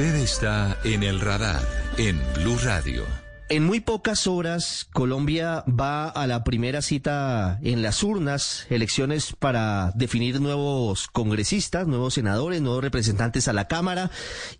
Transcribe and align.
Usted 0.00 0.14
está 0.14 0.78
en 0.82 1.02
el 1.02 1.20
radar 1.20 1.60
en 1.98 2.18
Blue 2.32 2.56
Radio. 2.64 3.04
En 3.50 3.66
muy 3.66 3.80
pocas 3.80 4.26
horas, 4.26 4.88
Colombia 4.94 5.62
va 5.68 6.08
a 6.08 6.26
la 6.26 6.42
primera 6.42 6.80
cita 6.80 7.58
en 7.62 7.82
las 7.82 8.02
urnas, 8.02 8.66
elecciones 8.70 9.34
para 9.38 9.92
definir 9.94 10.40
nuevos 10.40 11.06
congresistas, 11.08 11.86
nuevos 11.86 12.14
senadores, 12.14 12.62
nuevos 12.62 12.82
representantes 12.82 13.46
a 13.46 13.52
la 13.52 13.68
Cámara 13.68 14.10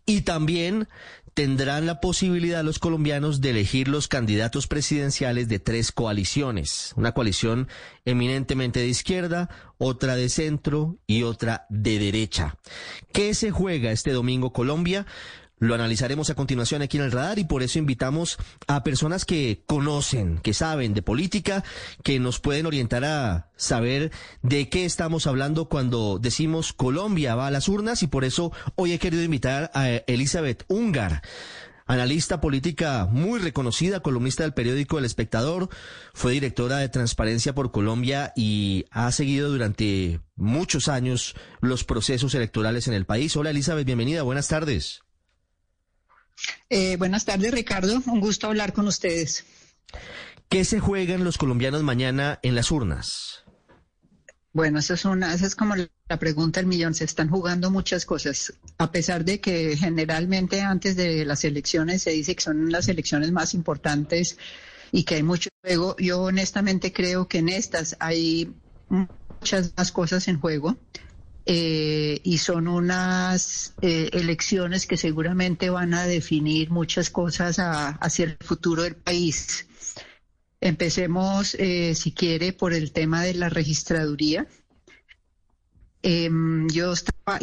y 0.05 0.23
también 0.23 0.89
tendrán 1.35 1.87
la 1.87 2.01
posibilidad 2.01 2.65
los 2.65 2.79
colombianos 2.79 3.41
de 3.41 3.51
elegir 3.51 3.89
los 3.89 4.09
candidatos 4.09 4.67
presidenciales 4.67 5.49
de 5.49 5.59
tres 5.59 5.93
coaliciones. 5.93 6.93
Una 6.97 7.13
coalición 7.13 7.69
eminentemente 8.05 8.81
de 8.81 8.89
izquierda, 8.89 9.49
otra 9.79 10.17
de 10.17 10.29
centro 10.29 10.99
y 11.07 11.23
otra 11.23 11.67
de 11.71 11.99
derecha. 11.99 12.57
¿Qué 13.13 13.35
se 13.35 13.51
juega 13.51 13.93
este 13.93 14.13
domingo 14.13 14.53
Colombia? 14.53 15.07
Lo 15.61 15.75
analizaremos 15.75 16.31
a 16.31 16.35
continuación 16.35 16.81
aquí 16.81 16.97
en 16.97 17.05
el 17.05 17.13
radar 17.13 17.39
y 17.39 17.45
por 17.45 17.63
eso 17.63 17.79
invitamos 17.79 18.39
a 18.67 18.83
personas 18.83 19.27
que 19.27 19.63
conocen, 19.67 20.39
que 20.39 20.55
saben 20.55 20.95
de 20.95 21.03
política, 21.03 21.63
que 22.03 22.19
nos 22.19 22.41
pueden 22.41 22.65
orientar 22.65 23.05
a 23.05 23.51
saber 23.57 24.11
de 24.43 24.71
qué 24.71 24.87
estamos 24.87 25.27
hablando 25.27 25.69
cuando 25.69 26.19
decimos 26.19 26.73
Colombia 26.73 27.35
va 27.35 27.47
a 27.47 27.51
las 27.51 27.69
urnas 27.69 28.03
y 28.03 28.07
por 28.07 28.25
eso 28.25 28.53
hoy 28.75 28.95
he 28.95 28.99
querido 28.99 29.23
invitar 29.23 29.71
a 29.75 29.87
Elizabeth 30.07 30.65
Ungar 30.69 31.21
analista 31.87 32.41
política 32.41 33.09
muy 33.11 33.41
reconocida, 33.41 33.99
columnista 33.99 34.45
del 34.45 34.55
periódico 34.55 34.99
El 34.99 35.05
Espectador, 35.05 35.69
fue 36.15 36.33
directora 36.33 36.79
de 36.79 36.89
Transparencia 36.89 37.53
por 37.53 37.73
Colombia 37.73 38.33
y 38.37 38.85
ha 38.93 39.11
seguido 39.11 39.51
durante 39.51 40.21
muchos 40.37 40.87
años 40.87 41.35
los 41.61 41.83
procesos 41.83 42.35
electorales 42.37 42.87
en 42.87 42.95
el 42.95 43.07
país. 43.07 43.37
Hola 43.37 43.51
Elizabeth, 43.51 43.87
bienvenida, 43.87 44.23
buenas 44.23 44.47
tardes. 44.47 45.03
Eh, 46.69 46.97
buenas 46.97 47.25
tardes, 47.25 47.53
Ricardo. 47.53 48.03
Un 48.07 48.21
gusto 48.21 48.47
hablar 48.47 48.73
con 48.73 48.87
ustedes. 48.87 49.45
¿Qué 50.49 50.65
se 50.65 50.81
juegan 50.81 51.25
los 51.25 51.39
colombianos 51.39 51.83
mañana 51.83 52.39
en 52.43 52.55
las 52.55 52.71
urnas? 52.71 53.45
Bueno, 54.53 54.81
esa 54.81 54.95
es 54.95 55.05
una, 55.05 55.33
esa 55.33 55.47
es 55.47 55.55
como 55.55 55.77
la 55.77 56.19
pregunta 56.19 56.59
del 56.59 56.67
millón. 56.67 56.95
Se 56.95 57.05
están 57.05 57.29
jugando 57.29 57.71
muchas 57.71 58.05
cosas, 58.05 58.53
a 58.79 58.91
pesar 58.91 59.25
de 59.25 59.41
que 59.41 59.77
generalmente 59.77 60.61
antes 60.61 60.97
de 60.97 61.25
las 61.25 61.45
elecciones 61.45 62.03
se 62.03 62.11
dice 62.11 62.35
que 62.35 62.43
son 62.43 62.73
las 62.73 62.89
elecciones 62.89 63.31
más 63.31 63.55
importantes 63.55 64.39
y 64.91 65.05
que 65.05 65.17
hay 65.17 65.23
mucho 65.23 65.51
juego. 65.63 65.95
Yo 65.99 66.23
honestamente 66.23 66.93
creo 66.93 67.29
que 67.29 67.39
en 67.39 67.49
estas 67.49 67.97
hay 68.01 68.53
muchas 68.89 69.73
más 69.77 69.93
cosas 69.93 70.27
en 70.27 70.41
juego. 70.41 70.77
Eh, 71.47 72.21
y 72.23 72.39
son 72.39 72.69
unas 72.69 73.75
eh, 73.81 74.11
elecciones 74.13 74.87
que 74.87 74.97
seguramente 74.97 75.71
van 75.71 75.95
a 75.95 76.07
definir 76.07 76.71
muchas 76.71 77.11
cosas 77.11 77.57
hacia 77.59 78.25
el 78.25 78.37
futuro 78.41 78.83
del 78.83 78.97
país. 78.97 79.67
Empecemos, 80.61 81.55
eh, 81.59 81.95
si 81.95 82.13
quiere, 82.13 82.53
por 82.53 82.75
el 82.75 82.93
tema 82.93 83.23
de 83.23 83.35
la 83.35 83.49
registraduría. 83.49 84.47
Em, 86.03 86.67
yo, 86.69 86.95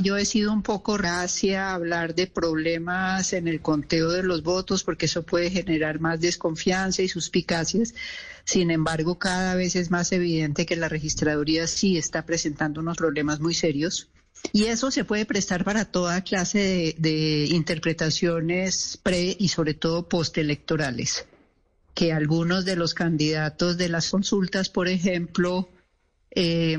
yo 0.02 0.17
he 0.17 0.25
sido 0.25 0.52
un 0.52 0.63
poco 0.63 0.97
racia 0.97 1.69
a 1.69 1.75
hablar 1.75 2.16
de 2.16 2.25
problemas 2.25 3.33
en 3.33 3.47
el 3.47 3.61
conteo 3.61 4.09
de 4.09 4.23
los 4.23 4.41
votos 4.41 4.83
porque 4.83 5.05
eso 5.05 5.23
puede 5.23 5.52
generar 5.52 5.99
más 5.99 6.19
desconfianza 6.19 7.03
y 7.03 7.08
suspicacias. 7.08 7.94
Sin 8.45 8.72
embargo, 8.72 9.19
cada 9.19 9.55
vez 9.55 9.75
es 9.75 9.91
más 9.91 10.11
evidente 10.11 10.66
que 10.66 10.75
la 10.75 10.89
registraduría 10.89 11.67
sí 11.67 11.97
está 11.97 12.25
presentando 12.25 12.81
unos 12.81 12.97
problemas 12.97 13.39
muy 13.39 13.53
serios. 13.53 14.09
Y 14.53 14.66
eso 14.66 14.92
se 14.92 15.03
puede 15.03 15.25
prestar 15.25 15.64
para 15.64 15.86
toda 15.86 16.23
clase 16.23 16.95
de 16.97 17.45
interpretaciones 17.52 18.99
pre 19.03 19.36
y 19.38 19.49
sobre 19.49 19.73
todo 19.73 20.08
postelectorales. 20.08 21.25
Que 21.94 22.14
algunos 22.14 22.64
de 22.64 22.75
los 22.75 22.94
candidatos 22.94 23.77
de 23.77 23.89
las 23.89 24.09
consultas, 24.09 24.69
por 24.69 24.88
ejemplo, 24.88 25.69
eh, 26.32 26.77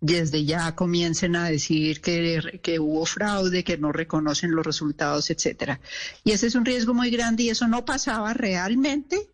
desde 0.00 0.44
ya 0.44 0.74
comiencen 0.74 1.36
a 1.36 1.48
decir 1.48 2.00
que, 2.00 2.60
que, 2.62 2.78
hubo 2.78 3.06
fraude, 3.06 3.64
que 3.64 3.78
no 3.78 3.92
reconocen 3.92 4.52
los 4.52 4.64
resultados, 4.64 5.30
etcétera. 5.30 5.80
Y 6.24 6.32
ese 6.32 6.46
es 6.46 6.54
un 6.54 6.64
riesgo 6.64 6.94
muy 6.94 7.10
grande 7.10 7.44
y 7.44 7.50
eso 7.50 7.66
no 7.66 7.84
pasaba 7.84 8.34
realmente 8.34 9.28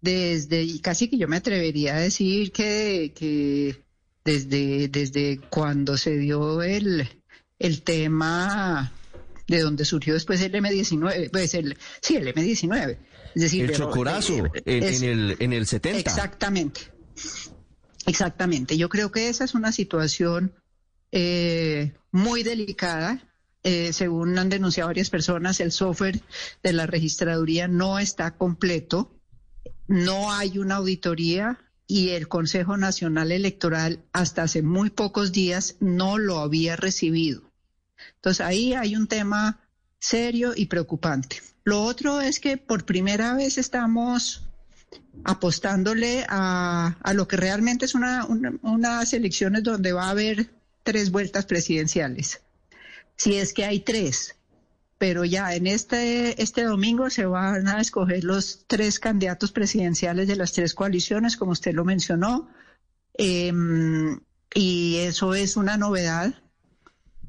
desde, 0.00 0.80
casi 0.80 1.08
que 1.08 1.18
yo 1.18 1.28
me 1.28 1.36
atrevería 1.36 1.96
a 1.96 2.00
decir 2.00 2.52
que, 2.52 3.12
que 3.14 3.84
desde, 4.24 4.88
desde 4.88 5.40
cuando 5.50 5.96
se 5.96 6.16
dio 6.16 6.62
el, 6.62 7.08
el 7.58 7.82
tema 7.82 8.92
de 9.46 9.60
donde 9.60 9.84
surgió 9.84 10.14
después 10.14 10.40
el 10.42 10.52
M19, 10.52 11.30
pues 11.30 11.54
el, 11.54 11.76
sí, 12.00 12.16
el 12.16 12.34
M19. 12.34 12.96
Es 13.34 13.42
decir, 13.42 13.64
el 13.64 13.76
chocorazo 13.76 14.46
eh, 14.54 14.62
en, 14.64 15.04
el, 15.04 15.36
en 15.38 15.52
el 15.52 15.66
70. 15.66 15.98
Exactamente. 16.00 16.80
Exactamente. 18.06 18.76
Yo 18.76 18.88
creo 18.88 19.12
que 19.12 19.28
esa 19.28 19.44
es 19.44 19.54
una 19.54 19.72
situación 19.72 20.52
eh, 21.12 21.92
muy 22.10 22.42
delicada. 22.42 23.22
Eh, 23.62 23.92
según 23.92 24.38
han 24.38 24.48
denunciado 24.48 24.88
varias 24.88 25.10
personas, 25.10 25.60
el 25.60 25.70
software 25.70 26.20
de 26.62 26.72
la 26.72 26.86
registraduría 26.86 27.68
no 27.68 27.98
está 27.98 28.36
completo, 28.36 29.14
no 29.86 30.32
hay 30.32 30.58
una 30.58 30.76
auditoría 30.76 31.58
y 31.86 32.10
el 32.10 32.28
Consejo 32.28 32.76
Nacional 32.76 33.32
Electoral 33.32 34.02
hasta 34.12 34.44
hace 34.44 34.62
muy 34.62 34.90
pocos 34.90 35.32
días 35.32 35.76
no 35.80 36.16
lo 36.16 36.38
había 36.38 36.76
recibido. 36.76 37.42
Entonces 38.14 38.46
ahí 38.46 38.72
hay 38.74 38.96
un 38.96 39.08
tema 39.08 39.60
serio 39.98 40.52
y 40.56 40.66
preocupante. 40.66 41.42
Lo 41.64 41.82
otro 41.82 42.20
es 42.20 42.40
que 42.40 42.56
por 42.56 42.84
primera 42.84 43.34
vez 43.34 43.58
estamos 43.58 44.42
apostándole 45.24 46.24
a, 46.28 46.94
lo 47.14 47.28
que 47.28 47.36
realmente 47.36 47.84
es 47.84 47.94
una, 47.94 48.26
unas 48.62 49.12
elecciones 49.12 49.62
donde 49.62 49.92
va 49.92 50.04
a 50.04 50.10
haber 50.10 50.50
tres 50.82 51.10
vueltas 51.10 51.46
presidenciales. 51.46 52.40
Si 53.16 53.36
es 53.36 53.52
que 53.52 53.64
hay 53.64 53.80
tres, 53.80 54.36
pero 54.98 55.24
ya 55.24 55.54
en 55.54 55.66
este, 55.66 56.42
este 56.42 56.64
domingo 56.64 57.10
se 57.10 57.26
van 57.26 57.68
a 57.68 57.80
escoger 57.80 58.24
los 58.24 58.64
tres 58.66 58.98
candidatos 58.98 59.52
presidenciales 59.52 60.28
de 60.28 60.36
las 60.36 60.52
tres 60.52 60.74
coaliciones, 60.74 61.36
como 61.36 61.52
usted 61.52 61.74
lo 61.74 61.84
mencionó, 61.84 62.48
em, 63.14 64.20
y 64.54 64.96
eso 64.98 65.34
es 65.34 65.56
una 65.56 65.76
novedad 65.76 66.34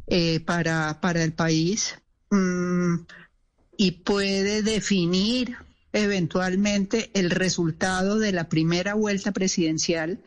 eh, 0.08 0.40
para, 0.42 1.00
para 1.02 1.24
el 1.24 1.34
país 1.34 1.96
mm, 2.30 2.96
y 3.78 3.92
puede 3.92 4.64
definir 4.64 5.56
eventualmente 5.94 7.12
el 7.14 7.32
resultado 7.32 8.20
de 8.20 8.32
la 8.32 8.50
primera 8.50 8.94
vuelta 8.94 9.32
presidencial 9.32 10.20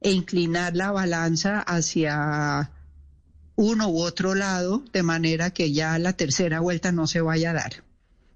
e 0.00 0.12
inclinar 0.12 0.76
la 0.76 0.92
balanza 0.92 1.60
hacia 1.60 2.70
uno 3.56 3.88
u 3.88 4.00
otro 4.00 4.34
lado, 4.34 4.84
de 4.92 5.02
manera 5.02 5.50
que 5.50 5.72
ya 5.72 5.98
la 5.98 6.12
tercera 6.12 6.60
vuelta 6.60 6.92
no 6.92 7.08
se 7.08 7.20
vaya 7.20 7.50
a 7.50 7.54
dar. 7.54 7.84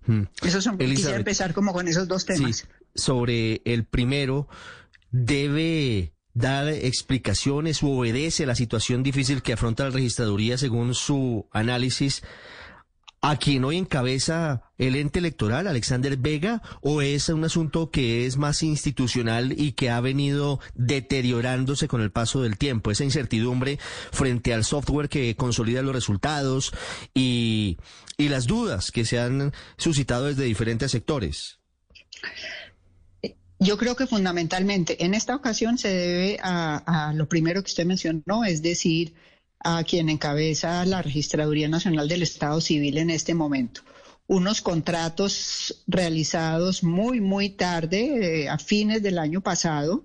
Hmm. 0.06 0.22
Eso 0.43 0.60
son, 0.60 0.78
quisiera 0.78 1.16
empezar 1.16 1.54
como 1.54 1.72
con 1.72 1.87
esos 1.87 2.09
dos 2.09 2.26
temas. 2.26 2.66
sobre 2.94 3.62
el 3.64 3.84
primero, 3.84 4.49
debe 5.12 6.12
dar 6.34 6.69
explicaciones 6.69 7.82
o 7.82 7.91
obedece 7.91 8.47
la 8.47 8.56
situación 8.56 9.03
difícil 9.03 9.43
que 9.43 9.53
afronta 9.53 9.84
la 9.84 9.91
registraduría 9.91 10.59
según 10.59 10.94
su 10.94 11.47
análisis 11.53 12.22
a 13.24 13.36
quien 13.36 13.64
hoy 13.64 13.78
encabeza 13.78 14.62
el 14.78 14.96
ente 14.96 15.20
electoral, 15.20 15.68
Alexander 15.68 16.16
Vega, 16.16 16.60
o 16.80 17.02
es 17.02 17.28
un 17.28 17.44
asunto 17.44 17.92
que 17.92 18.26
es 18.26 18.36
más 18.36 18.64
institucional 18.64 19.54
y 19.56 19.72
que 19.72 19.90
ha 19.90 20.00
venido 20.00 20.58
deteriorándose 20.74 21.86
con 21.86 22.02
el 22.02 22.10
paso 22.10 22.42
del 22.42 22.58
tiempo, 22.58 22.90
esa 22.90 23.04
incertidumbre 23.04 23.78
frente 24.10 24.52
al 24.52 24.64
software 24.64 25.08
que 25.08 25.36
consolida 25.36 25.82
los 25.82 25.94
resultados 25.94 26.72
y, 27.14 27.78
las 28.18 28.46
dudas 28.46 28.92
que 28.92 29.04
se 29.04 29.18
han 29.18 29.52
suscitado 29.76 30.26
desde 30.26 30.44
diferentes 30.44 30.92
sectores. 30.92 31.58
Yo 33.58 33.76
creo 33.76 33.96
que 33.96 34.06
fundamentalmente 34.06 35.04
en 35.04 35.14
esta 35.14 35.34
ocasión 35.34 35.76
se 35.76 35.88
debe 35.88 36.38
a, 36.40 37.08
a 37.08 37.12
lo 37.14 37.28
primero 37.28 37.62
que 37.62 37.68
usted 37.68 37.84
mencionó, 37.84 38.44
es 38.44 38.62
decir, 38.62 39.14
a 39.64 39.85
quien 39.85 40.09
encabeza 40.09 40.85
la 40.85 41.03
Registraduría 41.03 41.69
Nacional 41.69 42.09
del 42.09 42.23
Estado 42.23 42.61
Civil 42.61 42.99
en 42.99 43.11
este 43.11 43.35
momento. 43.35 43.82
Unos 44.26 44.61
contratos 44.61 45.82
realizados 45.87 46.82
muy, 46.82 47.20
muy 47.20 47.50
tarde, 47.50 48.44
eh, 48.44 48.49
a 48.49 48.59
fines 48.59 49.03
del 49.03 49.19
año 49.19 49.41
pasado, 49.41 50.05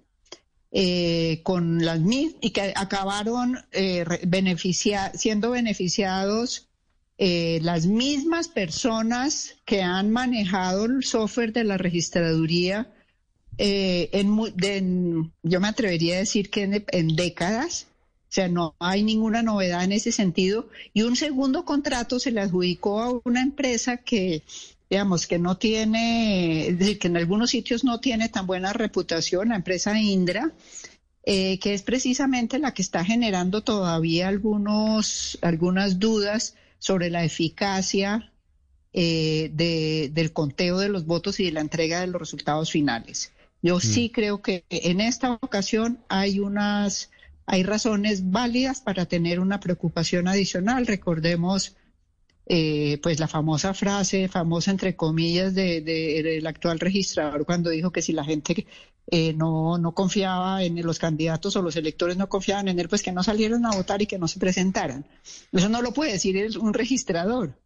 eh, 0.71 1.39
con 1.43 1.83
las 1.83 1.99
y 2.41 2.49
que 2.51 2.73
acabaron 2.75 3.57
eh, 3.71 4.05
siendo 5.15 5.51
beneficiados 5.51 6.63
las 7.19 7.87
mismas 7.87 8.47
personas 8.47 9.55
que 9.65 9.81
han 9.81 10.11
manejado 10.11 10.85
el 10.85 11.03
software 11.03 11.51
de 11.51 11.63
la 11.63 11.79
registraduría 11.79 12.93
en, 13.57 15.33
yo 15.41 15.59
me 15.59 15.67
atrevería 15.67 16.17
a 16.17 16.19
decir 16.19 16.51
que 16.51 16.85
en 16.91 17.15
décadas 17.15 17.87
sea, 18.37 18.47
no 18.47 18.75
hay 18.79 19.03
ninguna 19.03 19.41
novedad 19.41 19.83
en 19.83 19.91
ese 19.91 20.11
sentido. 20.11 20.69
Y 20.93 21.01
un 21.01 21.15
segundo 21.15 21.65
contrato 21.65 22.19
se 22.19 22.31
le 22.31 22.41
adjudicó 22.41 23.01
a 23.01 23.19
una 23.25 23.41
empresa 23.41 23.97
que, 23.97 24.43
digamos, 24.89 25.25
que 25.25 25.39
no 25.39 25.57
tiene, 25.57 26.67
es 26.67 26.79
decir, 26.79 26.99
que 26.99 27.07
en 27.07 27.17
algunos 27.17 27.49
sitios 27.49 27.83
no 27.83 27.99
tiene 27.99 28.29
tan 28.29 28.45
buena 28.45 28.73
reputación, 28.73 29.49
la 29.49 29.55
empresa 29.55 29.99
Indra, 29.99 30.51
eh, 31.23 31.57
que 31.59 31.73
es 31.73 31.81
precisamente 31.81 32.59
la 32.59 32.73
que 32.73 32.83
está 32.83 33.03
generando 33.03 33.63
todavía 33.63 34.27
algunos, 34.27 35.39
algunas 35.41 35.99
dudas 35.99 36.55
sobre 36.79 37.09
la 37.09 37.23
eficacia 37.23 38.31
eh, 38.93 39.49
del 39.51 40.31
conteo 40.31 40.77
de 40.77 40.89
los 40.89 41.05
votos 41.05 41.39
y 41.39 41.45
de 41.45 41.51
la 41.51 41.61
entrega 41.61 42.01
de 42.01 42.07
los 42.07 42.21
resultados 42.21 42.71
finales. 42.71 43.31
Yo 43.63 43.77
mm. 43.77 43.81
sí 43.81 44.09
creo 44.09 44.41
que 44.41 44.63
en 44.69 45.01
esta 45.01 45.33
ocasión 45.33 45.99
hay 46.07 46.39
unas 46.39 47.09
hay 47.47 47.63
razones 47.63 48.29
válidas 48.29 48.81
para 48.81 49.05
tener 49.05 49.39
una 49.39 49.59
preocupación 49.61 50.27
adicional. 50.27 50.85
Recordemos 50.85 51.77
eh, 52.45 52.99
pues 53.01 53.19
la 53.19 53.27
famosa 53.29 53.73
frase, 53.73 54.27
famosa 54.27 54.69
entre 54.71 54.97
comillas, 54.97 55.55
del 55.55 55.83
de, 55.85 56.43
actual 56.45 56.79
registrador 56.79 57.45
cuando 57.45 57.69
dijo 57.69 57.91
que 57.91 58.01
si 58.01 58.11
la 58.11 58.25
gente 58.25 58.67
eh, 59.09 59.33
no, 59.33 59.77
no 59.77 59.93
confiaba 59.93 60.61
en 60.61 60.85
los 60.85 60.99
candidatos 60.99 61.55
o 61.55 61.61
los 61.61 61.77
electores 61.77 62.17
no 62.17 62.27
confiaban 62.27 62.67
en 62.67 62.79
él, 62.79 62.89
pues 62.89 63.01
que 63.01 63.13
no 63.13 63.23
salieran 63.23 63.65
a 63.65 63.71
votar 63.71 64.01
y 64.01 64.07
que 64.07 64.19
no 64.19 64.27
se 64.27 64.39
presentaran. 64.39 65.05
Eso 65.53 65.69
no 65.69 65.81
lo 65.81 65.93
puede 65.93 66.11
decir 66.11 66.57
un 66.59 66.73
registrador. 66.73 67.57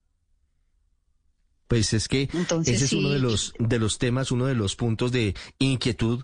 Pues 1.71 1.93
es 1.93 2.09
que 2.09 2.27
ese 2.65 2.83
es 2.83 2.91
uno 2.91 3.11
de 3.11 3.19
los, 3.19 3.53
de 3.57 3.79
los 3.79 3.97
temas, 3.97 4.33
uno 4.33 4.45
de 4.45 4.55
los 4.55 4.75
puntos 4.75 5.13
de 5.13 5.35
inquietud 5.57 6.21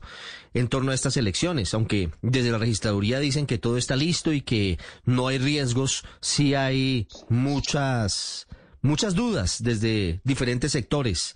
en 0.54 0.68
torno 0.68 0.92
a 0.92 0.94
estas 0.94 1.16
elecciones, 1.16 1.74
aunque 1.74 2.10
desde 2.22 2.52
la 2.52 2.58
registraduría 2.58 3.22
dicen 3.22 3.46
que 3.46 3.58
todo 3.58 3.78
está 3.78 3.96
listo 3.96 4.34
y 4.34 4.42
que 4.42 4.78
no 5.06 5.30
hay 5.30 5.38
riesgos, 5.38 6.04
sí 6.20 6.54
hay 6.54 7.08
muchas, 7.30 8.48
muchas 8.82 9.16
dudas 9.16 9.64
desde 9.64 10.20
diferentes 10.26 10.74
sectores 10.74 11.34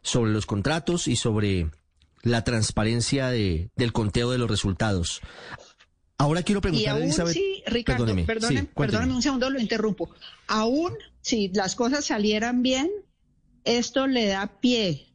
sobre 0.00 0.32
los 0.32 0.46
contratos 0.46 1.06
y 1.06 1.16
sobre 1.16 1.68
la 2.22 2.44
transparencia 2.44 3.28
de, 3.28 3.68
del 3.76 3.92
conteo 3.92 4.30
de 4.30 4.38
los 4.38 4.48
resultados. 4.48 5.20
Ahora 6.16 6.42
quiero 6.44 6.62
preguntarle 6.62 7.02
a 7.02 7.04
Elizabeth. 7.04 7.34
Sí, 7.34 7.62
Ricardo, 7.66 8.06
perdóneme 8.24 9.12
un 9.12 9.20
segundo, 9.20 9.50
lo 9.50 9.60
interrumpo. 9.60 10.08
Aún 10.46 10.94
si 11.20 11.48
las 11.48 11.76
cosas 11.76 12.06
salieran 12.06 12.62
bien, 12.62 12.90
esto 13.64 14.06
le 14.06 14.26
da 14.26 14.60
pie, 14.60 15.06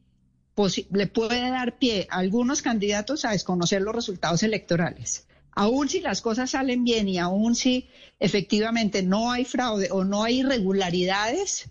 le 0.92 1.08
puede 1.08 1.50
dar 1.50 1.78
pie 1.78 2.08
a 2.10 2.18
algunos 2.18 2.62
candidatos 2.62 3.26
a 3.26 3.32
desconocer 3.32 3.82
los 3.82 3.96
resultados 3.96 4.44
electorales. 4.44 5.28
Aún 5.52 5.88
si 5.88 6.02
las 6.02 6.22
cosas 6.22 6.52
salen 6.52 6.84
bien 6.84 7.08
y 7.08 7.18
aún 7.18 7.56
si 7.56 7.90
efectivamente 8.20 9.04
no 9.04 9.32
hay 9.32 9.46
fraude 9.46 9.90
o 9.92 10.04
no 10.04 10.24
hay 10.24 10.42
irregularidades, 10.42 11.70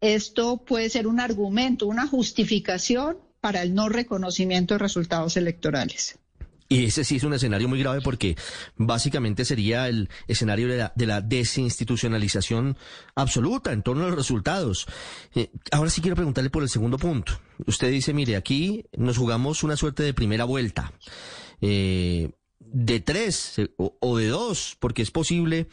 esto 0.00 0.64
puede 0.64 0.90
ser 0.90 1.06
un 1.06 1.20
argumento, 1.20 1.86
una 1.86 2.06
justificación 2.06 3.18
para 3.40 3.62
el 3.62 3.74
no 3.74 3.88
reconocimiento 3.88 4.74
de 4.74 4.78
resultados 4.78 5.36
electorales. 5.36 6.18
Y 6.68 6.86
ese 6.86 7.04
sí 7.04 7.16
es 7.16 7.24
un 7.24 7.34
escenario 7.34 7.68
muy 7.68 7.78
grave 7.78 8.00
porque 8.00 8.36
básicamente 8.76 9.44
sería 9.44 9.88
el 9.88 10.08
escenario 10.28 10.68
de 10.68 11.06
la, 11.06 11.20
desinstitucionalización 11.20 12.76
absoluta 13.14 13.72
en 13.72 13.82
torno 13.82 14.04
a 14.04 14.08
los 14.08 14.16
resultados. 14.16 14.86
Eh, 15.34 15.50
ahora 15.72 15.90
sí 15.90 16.00
quiero 16.00 16.16
preguntarle 16.16 16.50
por 16.50 16.62
el 16.62 16.70
segundo 16.70 16.98
punto. 16.98 17.38
Usted 17.66 17.90
dice, 17.90 18.14
mire, 18.14 18.36
aquí 18.36 18.86
nos 18.96 19.18
jugamos 19.18 19.62
una 19.62 19.76
suerte 19.76 20.02
de 20.02 20.14
primera 20.14 20.44
vuelta. 20.44 20.92
Eh, 21.60 22.30
de 22.58 23.00
tres 23.00 23.58
eh, 23.58 23.68
o, 23.76 24.18
de 24.18 24.28
dos, 24.28 24.76
porque 24.80 25.02
es 25.02 25.10
posible 25.10 25.68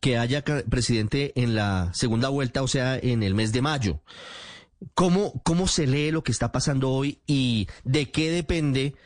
que 0.00 0.18
haya 0.18 0.44
presidente 0.44 1.32
en 1.36 1.54
la 1.54 1.90
segunda 1.94 2.28
vuelta, 2.28 2.62
o 2.62 2.68
sea, 2.68 2.98
en 2.98 3.22
el 3.22 3.34
mes 3.34 3.52
de 3.52 3.62
mayo. 3.62 4.00
¿Cómo, 4.94 5.40
cómo 5.44 5.68
se 5.68 5.86
lee 5.86 6.10
lo 6.10 6.24
que 6.24 6.32
está 6.32 6.50
pasando 6.50 6.90
hoy 6.90 7.20
y 7.26 7.68
de 7.84 8.10
qué 8.10 8.32
depende? 8.32 8.96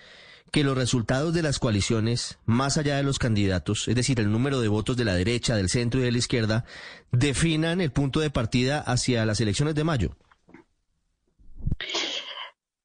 Que 0.52 0.64
los 0.64 0.76
resultados 0.76 1.34
de 1.34 1.43
las 1.43 1.58
coaliciones, 1.58 2.38
más 2.44 2.78
allá 2.78 2.96
de 2.96 3.02
los 3.02 3.19
candidatos, 3.19 3.88
es 3.88 3.94
decir, 3.94 4.20
el 4.20 4.31
número 4.31 4.60
de 4.60 4.69
votos 4.69 4.96
de 4.96 5.04
la 5.04 5.14
derecha, 5.14 5.56
del 5.56 5.69
centro 5.69 6.00
y 6.00 6.04
de 6.04 6.12
la 6.12 6.19
izquierda, 6.19 6.64
definan 7.12 7.81
el 7.81 7.93
punto 7.93 8.20
de 8.20 8.31
partida 8.31 8.81
hacia 8.81 9.26
las 9.26 9.40
elecciones 9.40 9.75
de 9.75 9.84
mayo? 9.84 10.16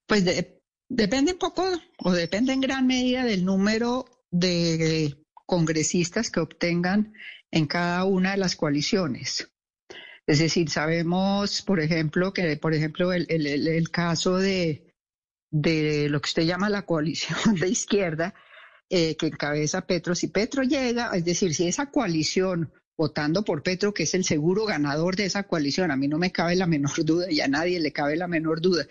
Pues 0.07 0.25
depende 0.89 1.33
un 1.33 1.39
poco 1.39 1.65
o 1.99 2.11
depende 2.11 2.51
en 2.53 2.61
gran 2.61 2.87
medida 2.87 3.23
del 3.23 3.45
número 3.45 4.05
de 4.31 5.17
congresistas 5.45 6.29
que 6.29 6.39
obtengan 6.39 7.13
en 7.51 7.67
cada 7.67 8.03
una 8.05 8.31
de 8.31 8.37
las 8.37 8.55
coaliciones. 8.55 9.49
Es 10.27 10.39
decir, 10.39 10.69
sabemos, 10.69 11.61
por 11.61 11.79
ejemplo, 11.79 12.31
que, 12.33 12.55
por 12.57 12.73
ejemplo, 12.73 13.11
el 13.13 13.91
caso 13.91 14.37
de, 14.37 14.90
de 15.51 16.07
lo 16.09 16.21
que 16.21 16.27
usted 16.27 16.43
llama 16.43 16.69
la 16.69 16.85
coalición 16.85 17.37
de 17.59 17.67
izquierda, 17.67 18.33
eh, 18.89 19.15
que 19.15 19.27
encabeza 19.27 19.85
Petro. 19.85 20.15
Si 20.15 20.27
Petro 20.27 20.63
llega, 20.63 21.11
es 21.13 21.23
decir, 21.23 21.53
si 21.53 21.67
esa 21.67 21.91
coalición 21.91 22.71
votando 22.97 23.43
por 23.43 23.63
Petro, 23.63 23.93
que 23.93 24.03
es 24.03 24.13
el 24.13 24.23
seguro 24.23 24.65
ganador 24.65 25.15
de 25.15 25.25
esa 25.25 25.43
coalición, 25.43 25.91
a 25.91 25.95
mí 25.95 26.07
no 26.07 26.17
me 26.17 26.31
cabe 26.31 26.55
la 26.55 26.67
menor 26.67 26.93
duda 27.05 27.31
y 27.31 27.41
a 27.41 27.47
nadie 27.47 27.79
le 27.79 27.91
cabe 27.91 28.15
la 28.15 28.27
menor 28.27 28.61
duda, 28.61 28.87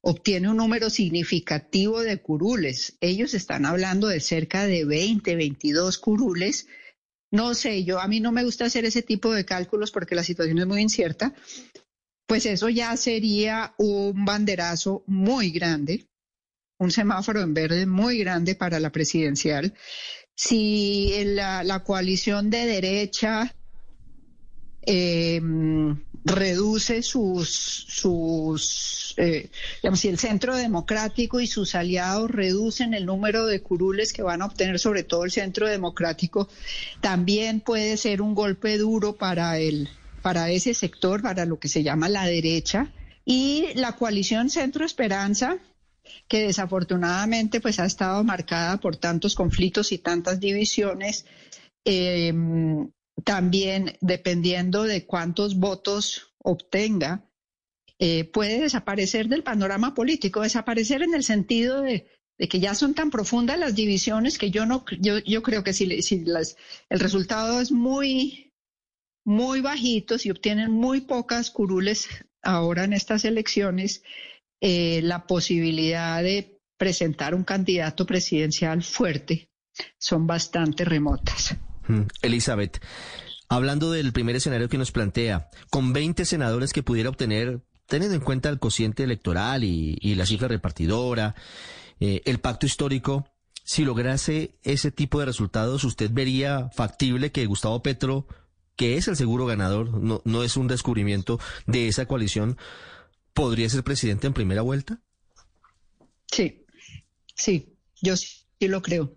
obtiene 0.00 0.50
un 0.50 0.56
número 0.56 0.90
significativo 0.90 2.00
de 2.00 2.20
curules. 2.20 2.96
Ellos 3.00 3.34
están 3.34 3.64
hablando 3.64 4.08
de 4.08 4.20
cerca 4.20 4.66
de 4.66 4.84
20, 4.84 5.36
22 5.36 5.98
curules. 5.98 6.66
No 7.30 7.54
sé, 7.54 7.84
yo 7.84 8.00
a 8.00 8.08
mí 8.08 8.20
no 8.20 8.32
me 8.32 8.44
gusta 8.44 8.66
hacer 8.66 8.84
ese 8.84 9.02
tipo 9.02 9.32
de 9.32 9.44
cálculos 9.44 9.90
porque 9.90 10.14
la 10.14 10.24
situación 10.24 10.58
es 10.58 10.66
muy 10.66 10.82
incierta, 10.82 11.34
pues 12.32 12.46
eso 12.46 12.70
ya 12.70 12.96
sería 12.96 13.74
un 13.76 14.24
banderazo 14.24 15.04
muy 15.06 15.50
grande, 15.50 16.06
un 16.78 16.90
semáforo 16.90 17.42
en 17.42 17.52
verde 17.52 17.84
muy 17.84 18.16
grande 18.20 18.54
para 18.54 18.80
la 18.80 18.90
presidencial. 18.90 19.74
Si 20.34 21.12
la, 21.26 21.82
coalición 21.84 22.48
de 22.48 22.64
derecha 22.64 23.54
em, 24.80 26.02
reduce 26.24 27.02
sus, 27.02 27.50
sus 27.50 29.14
eh, 29.18 29.50
digamos, 29.82 30.00
si 30.00 30.08
el 30.08 30.18
centro 30.18 30.56
democrático 30.56 31.38
y 31.38 31.46
sus 31.46 31.74
aliados 31.74 32.30
reducen 32.30 32.94
el 32.94 33.04
número 33.04 33.44
de 33.44 33.60
curules 33.60 34.14
que 34.14 34.22
van 34.22 34.40
a 34.40 34.46
obtener, 34.46 34.78
sobre 34.78 35.02
todo 35.02 35.24
el 35.24 35.32
centro 35.32 35.68
democrático, 35.68 36.48
también 37.02 37.60
puede 37.60 37.98
ser 37.98 38.22
un 38.22 38.34
golpe 38.34 38.78
duro 38.78 39.16
para 39.16 39.58
el, 39.58 39.90
para 40.22 40.50
ese 40.50 40.74
sector, 40.74 41.22
para 41.22 41.44
lo 41.44 41.58
que 41.58 41.68
se 41.68 41.82
llama 41.82 42.08
la 42.08 42.24
derecha, 42.26 42.92
y 43.24 43.68
la 43.74 43.92
coalición 43.92 44.50
Centro 44.50 44.84
Esperanza, 44.84 45.58
que 46.28 46.40
desafortunadamente 46.46 47.60
pues 47.60 47.78
ha 47.78 47.84
estado 47.84 48.24
marcada 48.24 48.78
por 48.78 48.96
tantos 48.96 49.34
conflictos 49.34 49.92
y 49.92 49.98
tantas 49.98 50.40
divisiones, 50.40 51.24
em, 51.84 52.90
también 53.24 53.96
dependiendo 54.00 54.84
de 54.84 55.06
cuántos 55.06 55.56
votos 55.56 56.34
obtenga, 56.38 57.28
eh, 57.98 58.24
puede 58.24 58.60
desaparecer 58.60 59.28
del 59.28 59.44
panorama 59.44 59.94
político, 59.94 60.42
desaparecer 60.42 61.02
en 61.02 61.14
el 61.14 61.22
sentido 61.22 61.82
de, 61.82 62.06
que 62.48 62.58
ya 62.58 62.74
son 62.74 62.94
tan 62.94 63.10
profundas 63.10 63.58
las 63.58 63.76
divisiones 63.76 64.38
que 64.38 64.50
yo 64.50 64.66
no, 64.66 64.84
yo, 64.98 65.18
yo 65.18 65.42
creo 65.42 65.62
que 65.62 65.72
si, 65.72 66.02
si 66.02 66.24
las, 66.24 66.56
el 66.88 66.98
resultado 66.98 67.60
es 67.60 67.70
muy 67.70 68.51
muy 69.24 69.60
bajitos 69.60 70.26
y 70.26 70.30
obtienen 70.30 70.70
muy 70.70 71.02
pocas 71.02 71.50
curules 71.50 72.08
ahora 72.42 72.84
en 72.84 72.92
estas 72.92 73.24
elecciones, 73.24 74.02
eh, 74.60 75.00
la 75.02 75.26
posibilidad 75.26 76.22
de 76.22 76.60
presentar 76.76 77.34
un 77.34 77.44
candidato 77.44 78.06
presidencial 78.06 78.82
fuerte 78.82 79.50
son 79.98 80.26
bastante 80.26 80.84
remotas. 80.84 81.56
Mm, 81.88 82.02
Elizabeth, 82.22 82.80
hablando 83.48 83.90
del 83.90 84.12
primer 84.12 84.36
escenario 84.36 84.68
que 84.68 84.78
nos 84.78 84.92
plantea, 84.92 85.48
con 85.70 85.92
20 85.92 86.24
senadores 86.24 86.72
que 86.72 86.82
pudiera 86.82 87.08
obtener, 87.08 87.62
teniendo 87.86 88.16
en 88.16 88.22
cuenta 88.22 88.48
el 88.48 88.58
cociente 88.58 89.04
electoral 89.04 89.64
y, 89.64 90.14
la 90.14 90.26
cifra 90.26 90.48
repartidora, 90.48 91.34
eh, 92.00 92.22
el 92.24 92.40
pacto 92.40 92.66
histórico, 92.66 93.26
si 93.64 93.84
lograse 93.84 94.58
ese 94.62 94.90
tipo 94.90 95.20
de 95.20 95.26
resultados, 95.26 95.84
¿usted 95.84 96.10
vería 96.12 96.68
factible 96.74 97.30
que 97.30 97.46
Gustavo 97.46 97.82
Petro 97.82 98.26
que 98.76 98.96
es 98.96 99.08
el 99.08 99.16
seguro 99.16 99.46
ganador, 99.46 99.90
no, 99.90 100.22
no 100.24 100.42
es 100.42 100.56
un 100.56 100.68
descubrimiento 100.68 101.38
de 101.66 101.88
esa 101.88 102.06
coalición, 102.06 102.56
¿podría 103.34 103.68
ser 103.68 103.84
presidente 103.84 104.26
en 104.26 104.34
primera 104.34 104.62
vuelta? 104.62 105.00
Sí, 106.30 106.64
sí, 107.34 107.76
yo 108.00 108.16
sí, 108.16 108.44
lo 108.60 108.80
creo. 108.80 109.14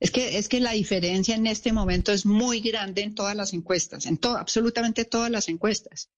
Es 0.00 0.10
que, 0.10 0.38
es 0.38 0.48
que 0.48 0.60
la 0.60 0.72
diferencia 0.72 1.34
en 1.34 1.46
este 1.46 1.72
momento 1.72 2.12
es 2.12 2.26
muy 2.26 2.60
grande 2.60 3.02
en 3.02 3.14
todas 3.14 3.36
las 3.36 3.52
encuestas, 3.54 4.06
en 4.06 4.18
todo, 4.18 4.36
absolutamente 4.36 5.04
todas 5.04 5.30
las 5.30 5.48
encuestas. 5.48 6.10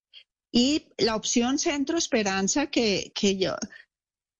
Y 0.50 0.87
la 0.97 1.14
opción 1.14 1.59
Centro 1.59 1.99
Esperanza, 1.99 2.69
que, 2.69 3.12
que 3.14 3.37
yo, 3.37 3.55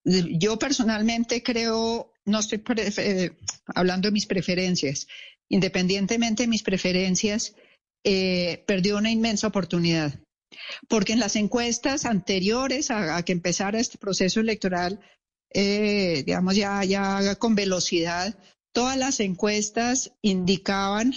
yo 0.03 0.57
personalmente 0.57 1.43
creo, 1.43 2.13
no 2.25 2.39
estoy 2.39 2.63
eh, 2.97 3.31
hablando 3.67 4.07
de 4.07 4.11
mis 4.11 4.25
preferencias, 4.25 5.07
independientemente 5.49 6.43
de 6.43 6.47
mis 6.47 6.63
preferencias, 6.63 7.55
eh, 8.03 8.63
perdió 8.67 8.97
una 8.97 9.11
inmensa 9.11 9.47
oportunidad. 9.47 10.19
Porque 10.87 11.13
en 11.13 11.19
las 11.19 11.35
encuestas 11.35 12.05
anteriores 12.05 12.91
a, 12.91 13.23
que 13.23 13.31
empezara 13.31 13.79
este 13.79 13.97
proceso 13.97 14.39
electoral, 14.39 14.99
eh, 15.51 16.23
digamos 16.25 16.55
ya, 16.55 16.83
ya 16.83 17.35
con 17.35 17.55
velocidad, 17.55 18.37
todas 18.71 18.97
las 18.97 19.19
encuestas 19.19 20.13
indicaban, 20.21 21.13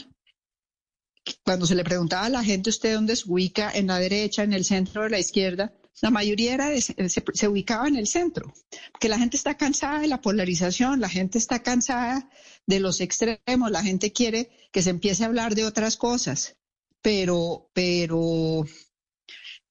cuando 1.44 1.66
se 1.66 1.74
le 1.74 1.84
preguntaba 1.84 2.26
a 2.26 2.30
la 2.30 2.44
gente 2.44 2.70
usted 2.70 2.94
dónde 2.94 3.16
se 3.16 3.30
ubica, 3.30 3.70
en 3.72 3.86
la 3.86 3.98
derecha, 3.98 4.42
en 4.42 4.52
el 4.52 4.64
centro 4.64 5.02
o 5.02 5.08
la 5.08 5.18
izquierda, 5.18 5.72
la 6.00 6.10
mayoría 6.10 6.54
era 6.54 6.80
se, 6.80 7.48
ubicaba 7.48 7.86
en 7.86 7.96
el 7.96 8.08
centro, 8.08 8.52
que 8.98 9.08
la 9.08 9.18
gente 9.18 9.36
está 9.36 9.56
cansada 9.56 10.00
de 10.00 10.08
la 10.08 10.20
polarización, 10.20 11.00
la 11.00 11.08
gente 11.08 11.38
está 11.38 11.62
cansada 11.62 12.28
de 12.66 12.80
los 12.80 13.00
extremos, 13.00 13.70
la 13.70 13.82
gente 13.82 14.12
quiere 14.12 14.50
que 14.72 14.82
se 14.82 14.90
empiece 14.90 15.22
a 15.22 15.26
hablar 15.26 15.54
de 15.54 15.64
otras 15.64 15.96
cosas, 15.96 16.56
pero, 17.02 17.70
pero, 17.74 18.64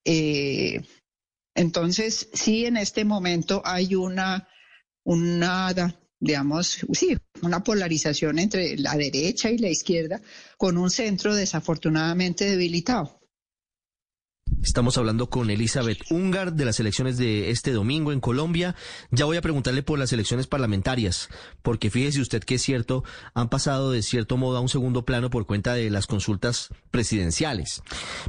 eh, 0.06 0.82
entonces 1.56 2.30
sí 2.34 2.66
en 2.66 2.78
este 2.78 3.06
momento 3.06 3.62
hay 3.66 3.96
una, 3.96 4.48
una, 5.04 5.74
digamos, 6.20 6.86
sí, 6.94 7.18
una 7.42 7.64
polarización 7.64 8.40
entre 8.40 8.78
la 8.78 8.96
derecha 8.96 9.50
y 9.50 9.58
la 9.58 9.70
izquierda 9.70 10.22
con 10.58 10.78
un 10.78 10.90
centro 10.90 11.34
desafortunadamente 11.34 12.50
debilitado. 12.50 13.21
Estamos 14.64 14.98
hablando 15.00 15.28
con 15.28 15.50
Elizabeth 15.50 16.04
Ungar 16.12 16.54
de 16.54 16.66
las 16.66 16.80
elecciones 16.80 17.18
de 17.18 17.50
este 17.50 17.72
domingo 17.72 18.12
en 18.12 18.20
Colombia. 18.20 18.76
Ya 19.10 19.26
voy 19.26 19.38
a 19.38 19.42
preguntarle 19.42 19.82
por 19.82 19.98
las 19.98 20.14
elecciones 20.14 20.46
parlamentarias, 20.46 21.30
porque 21.64 21.90
fíjese 21.90 22.22
usted 22.22 22.44
que 22.44 22.56
es 22.56 22.62
cierto, 22.62 23.04
han 23.34 23.50
pasado 23.50 23.92
de 23.92 24.04
cierto 24.04 24.38
modo 24.38 24.58
a 24.58 24.62
un 24.62 24.70
segundo 24.70 25.04
plano 25.04 25.32
por 25.32 25.48
cuenta 25.48 25.74
de 25.74 25.90
las 25.90 26.06
consultas 26.06 26.70
presidenciales. 26.92 27.82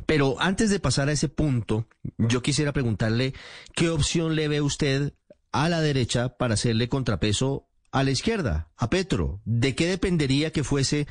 Pero 0.07 0.37
antes 0.41 0.71
de 0.71 0.81
pasar 0.81 1.11
a 1.11 1.12
ese 1.12 1.29
punto, 1.29 1.87
yo 2.17 2.41
quisiera 2.41 2.73
preguntarle 2.73 3.35
qué 3.75 3.91
opción 3.91 4.35
le 4.35 4.49
ve 4.49 4.62
usted 4.62 5.12
a 5.53 5.69
la 5.69 5.83
derecha 5.83 6.39
para 6.39 6.55
hacerle 6.55 6.89
contrapeso 6.89 7.69
a 7.93 8.05
la 8.05 8.11
izquierda, 8.11 8.71
a 8.79 8.89
Petro. 8.89 9.43
¿De 9.45 9.75
qué 9.75 9.87
dependería 9.87 10.51
que 10.51 10.65
fuese 10.65 11.07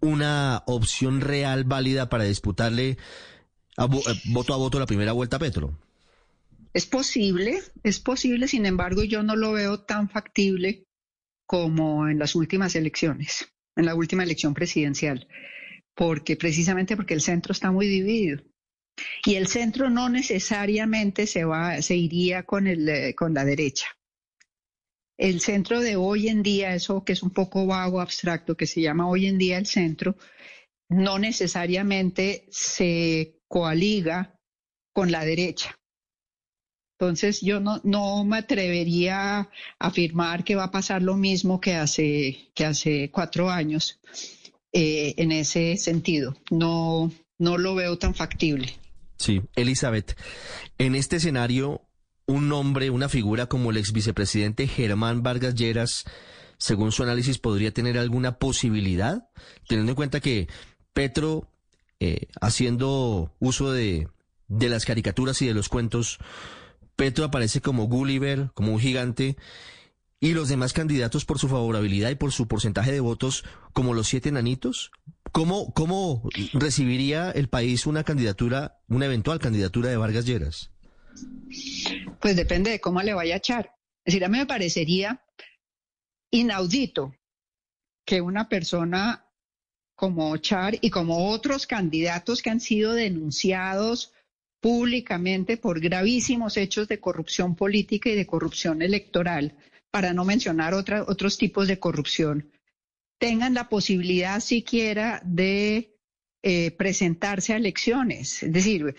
una 0.00 0.64
opción 0.66 1.20
real 1.20 1.62
válida 1.62 2.08
para 2.08 2.24
disputarle 2.24 2.98
eh, 3.78 4.20
voto 4.26 4.54
a 4.54 4.56
voto 4.56 4.78
la 4.78 4.86
primera 4.86 5.12
vuelta, 5.12 5.38
Petro. 5.38 5.78
Es 6.72 6.86
posible, 6.86 7.60
es 7.82 8.00
posible, 8.00 8.48
sin 8.48 8.66
embargo, 8.66 9.04
yo 9.04 9.22
no 9.22 9.36
lo 9.36 9.52
veo 9.52 9.80
tan 9.80 10.08
factible 10.08 10.86
como 11.46 12.08
en 12.08 12.18
las 12.18 12.34
últimas 12.34 12.74
elecciones, 12.74 13.46
en 13.76 13.86
la 13.86 13.94
última 13.94 14.24
elección 14.24 14.54
presidencial, 14.54 15.28
porque 15.94 16.36
precisamente 16.36 16.96
porque 16.96 17.14
el 17.14 17.20
centro 17.20 17.52
está 17.52 17.70
muy 17.70 17.86
dividido. 17.86 18.42
Y 19.24 19.34
el 19.34 19.46
centro 19.48 19.90
no 19.90 20.08
necesariamente 20.08 21.26
se 21.26 21.44
va, 21.44 21.80
se 21.82 21.96
iría 21.96 22.44
con 22.44 22.66
el, 22.66 22.88
eh, 22.88 23.14
con 23.14 23.34
la 23.34 23.44
derecha. 23.44 23.86
El 25.16 25.40
centro 25.40 25.80
de 25.80 25.96
hoy 25.96 26.28
en 26.28 26.42
día, 26.42 26.74
eso 26.74 27.04
que 27.04 27.12
es 27.12 27.22
un 27.22 27.30
poco 27.30 27.66
vago, 27.66 28.00
abstracto, 28.00 28.56
que 28.56 28.66
se 28.66 28.80
llama 28.80 29.08
hoy 29.08 29.26
en 29.26 29.38
día 29.38 29.58
el 29.58 29.66
centro, 29.66 30.16
no 30.88 31.18
necesariamente 31.18 32.46
se 32.50 33.33
coaliga 33.54 34.34
con 34.92 35.12
la 35.12 35.24
derecha. 35.24 35.78
Entonces 36.98 37.40
yo 37.40 37.60
no, 37.60 37.80
no 37.84 38.24
me 38.24 38.38
atrevería 38.38 39.38
a 39.38 39.50
afirmar 39.78 40.42
que 40.42 40.56
va 40.56 40.64
a 40.64 40.70
pasar 40.72 41.02
lo 41.02 41.16
mismo 41.16 41.60
que 41.60 41.76
hace, 41.76 42.50
que 42.52 42.64
hace 42.64 43.12
cuatro 43.12 43.50
años 43.50 44.00
eh, 44.72 45.14
en 45.18 45.30
ese 45.30 45.76
sentido. 45.76 46.36
No, 46.50 47.12
no 47.38 47.56
lo 47.56 47.76
veo 47.76 47.96
tan 47.96 48.16
factible. 48.16 48.74
Sí, 49.18 49.40
Elizabeth, 49.54 50.18
en 50.78 50.96
este 50.96 51.16
escenario, 51.16 51.80
un 52.26 52.48
nombre, 52.48 52.90
una 52.90 53.08
figura 53.08 53.46
como 53.46 53.70
el 53.70 53.76
ex 53.76 53.92
vicepresidente 53.92 54.66
Germán 54.66 55.22
Vargas 55.22 55.54
Lleras, 55.54 56.04
según 56.58 56.90
su 56.90 57.04
análisis, 57.04 57.38
podría 57.38 57.70
tener 57.70 57.98
alguna 57.98 58.36
posibilidad, 58.36 59.28
teniendo 59.68 59.92
en 59.92 59.96
cuenta 59.96 60.18
que 60.18 60.48
Petro, 60.92 61.53
eh, 62.04 62.28
haciendo 62.40 63.32
uso 63.38 63.72
de, 63.72 64.08
de 64.48 64.68
las 64.68 64.84
caricaturas 64.84 65.40
y 65.40 65.46
de 65.46 65.54
los 65.54 65.70
cuentos, 65.70 66.18
Petro 66.96 67.24
aparece 67.24 67.62
como 67.62 67.86
Gulliver, 67.86 68.50
como 68.52 68.72
un 68.72 68.78
gigante, 68.78 69.36
y 70.20 70.34
los 70.34 70.50
demás 70.50 70.74
candidatos 70.74 71.24
por 71.24 71.38
su 71.38 71.48
favorabilidad 71.48 72.10
y 72.10 72.14
por 72.14 72.32
su 72.32 72.46
porcentaje 72.46 72.92
de 72.92 73.00
votos 73.00 73.44
como 73.72 73.94
los 73.94 74.06
siete 74.06 74.30
nanitos. 74.32 74.90
¿Cómo, 75.32 75.72
cómo 75.72 76.28
recibiría 76.52 77.30
el 77.30 77.48
país 77.48 77.86
una 77.86 78.04
candidatura, 78.04 78.80
una 78.86 79.06
eventual 79.06 79.38
candidatura 79.38 79.88
de 79.88 79.96
Vargas 79.96 80.26
Lleras? 80.26 80.70
Pues 82.20 82.36
depende 82.36 82.70
de 82.70 82.80
cómo 82.80 83.02
le 83.02 83.14
vaya 83.14 83.34
a 83.34 83.38
echar. 83.38 83.72
Es 84.04 84.12
decir, 84.12 84.24
a 84.24 84.28
mí 84.28 84.38
me 84.38 84.46
parecería 84.46 85.24
inaudito 86.30 87.14
que 88.04 88.20
una 88.20 88.48
persona 88.50 89.23
como 90.04 90.36
Char 90.36 90.76
y 90.82 90.90
como 90.90 91.30
otros 91.30 91.66
candidatos 91.66 92.42
que 92.42 92.50
han 92.50 92.60
sido 92.60 92.92
denunciados 92.92 94.12
públicamente 94.60 95.56
por 95.56 95.80
gravísimos 95.80 96.58
hechos 96.58 96.88
de 96.88 97.00
corrupción 97.00 97.56
política 97.56 98.10
y 98.10 98.14
de 98.14 98.26
corrupción 98.26 98.82
electoral, 98.82 99.56
para 99.90 100.12
no 100.12 100.26
mencionar 100.26 100.74
otros 100.74 101.38
tipos 101.38 101.68
de 101.68 101.78
corrupción, 101.78 102.52
tengan 103.18 103.54
la 103.54 103.70
posibilidad 103.70 104.40
siquiera 104.40 105.22
de 105.24 105.96
eh, 106.42 106.70
presentarse 106.72 107.54
a 107.54 107.56
elecciones. 107.56 108.42
Es 108.42 108.52
decir, 108.52 108.94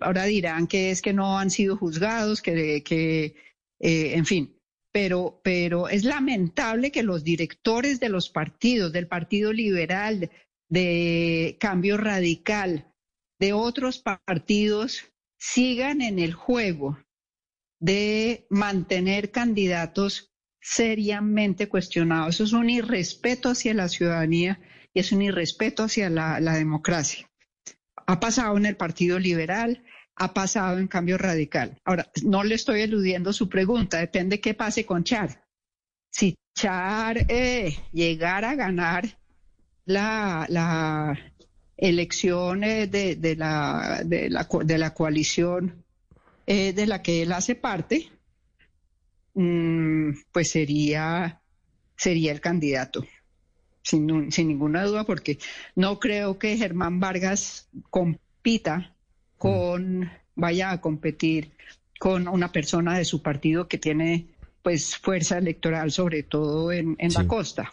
ahora 0.00 0.24
dirán 0.24 0.66
que 0.66 0.90
es 0.90 1.02
que 1.02 1.12
no 1.12 1.38
han 1.38 1.50
sido 1.50 1.76
juzgados, 1.76 2.40
que, 2.40 2.82
que 2.82 3.34
eh, 3.78 4.14
en 4.14 4.24
fin, 4.24 4.56
pero, 4.90 5.38
pero 5.44 5.90
es 5.90 6.04
lamentable 6.04 6.90
que 6.90 7.02
los 7.02 7.22
directores 7.24 8.00
de 8.00 8.08
los 8.08 8.30
partidos, 8.30 8.94
del 8.94 9.06
Partido 9.06 9.52
Liberal, 9.52 10.30
de 10.68 11.56
Cambio 11.60 11.96
Radical, 11.96 12.92
de 13.38 13.52
otros 13.52 13.98
partidos, 13.98 15.04
sigan 15.38 16.00
en 16.00 16.18
el 16.18 16.32
juego 16.32 16.98
de 17.78 18.46
mantener 18.50 19.30
candidatos 19.30 20.32
seriamente 20.60 21.68
cuestionados. 21.68 22.36
Eso 22.36 22.44
es 22.44 22.52
un 22.52 22.70
irrespeto 22.70 23.50
hacia 23.50 23.74
la 23.74 23.88
ciudadanía 23.88 24.60
y 24.92 25.00
es 25.00 25.12
un 25.12 25.22
irrespeto 25.22 25.84
hacia 25.84 26.10
la, 26.10 26.40
democracia. 26.40 27.30
Ha 28.06 28.18
pasado 28.18 28.56
en 28.56 28.66
el 28.66 28.76
Partido 28.76 29.18
Liberal, 29.18 29.84
ha 30.16 30.32
pasado 30.32 30.78
en 30.78 30.88
cambio 30.88 31.18
radical. 31.18 31.78
Ahora, 31.84 32.10
no 32.24 32.42
le 32.42 32.54
estoy 32.54 32.80
eludiendo 32.80 33.32
su 33.32 33.48
pregunta, 33.48 33.98
depende 33.98 34.40
qué 34.40 34.54
pase 34.54 34.86
con 34.86 35.04
Char. 35.04 35.44
Si 36.10 36.36
Char 36.54 37.26
eh, 37.28 37.76
llegara 37.92 38.50
a 38.50 38.54
ganar 38.54 39.18
la, 39.86 40.46
la 40.48 41.18
elección 41.76 42.60
de, 42.60 42.86
de, 42.86 43.36
la, 43.36 44.02
de, 44.04 44.28
la, 44.30 44.48
de 44.64 44.78
la 44.78 44.94
coalición 44.94 45.84
eh, 46.46 46.72
de 46.72 46.86
la 46.86 47.02
que 47.02 47.22
él 47.22 47.32
hace 47.32 47.54
parte, 47.54 48.08
mm, 49.34 50.10
pues 50.32 50.50
sería, 50.50 51.40
sería 51.96 52.32
el 52.32 52.40
candidato. 52.40 53.06
Sin, 53.82 54.32
sin 54.32 54.48
ninguna 54.48 54.84
duda, 54.84 55.04
porque 55.04 55.38
no 55.76 56.00
creo 56.00 56.38
que 56.40 56.56
Germán 56.56 56.98
Vargas 56.98 57.68
compita 57.90 58.96
con, 59.38 60.10
vaya 60.34 60.72
a 60.72 60.80
competir 60.80 61.52
con 62.00 62.26
una 62.26 62.50
persona 62.50 62.98
de 62.98 63.04
su 63.04 63.22
partido 63.22 63.68
que 63.68 63.78
tiene 63.78 64.26
pues 64.62 64.96
fuerza 64.96 65.38
electoral, 65.38 65.92
sobre 65.92 66.24
todo 66.24 66.72
en, 66.72 66.96
la 66.98 67.26
costa. 67.28 67.72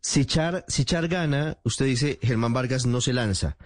Si 0.00 0.24
Char, 0.24 0.64
si 0.68 0.84
Char 0.84 1.08
gana, 1.08 1.58
usted 1.64 1.86
dice 1.86 2.18
Germán 2.22 2.52
Vargas 2.52 2.86
no 2.86 3.00
se 3.00 3.12
lanza. 3.12 3.56